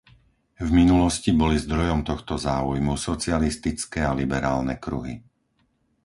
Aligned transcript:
V 0.57 0.69
minulosti 0.81 1.29
boli 1.41 1.57
zdrojom 1.65 1.99
tohto 2.09 2.33
záujmu 2.47 2.93
socialistické 3.07 3.99
a 4.01 4.11
liberálne 4.21 4.75
kruhy. 4.85 5.15